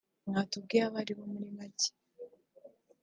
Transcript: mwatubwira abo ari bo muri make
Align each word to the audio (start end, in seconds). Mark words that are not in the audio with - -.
mwatubwira 0.27 0.83
abo 0.87 0.97
ari 1.01 1.13
bo 1.17 1.25
muri 1.33 1.49
make 1.57 1.89